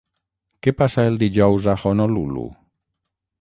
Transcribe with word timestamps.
Què 0.67 0.71
passa 0.79 1.03
els 1.09 1.19
dijous 1.23 1.67
a 1.75 1.75
Honolulu? 1.83 2.47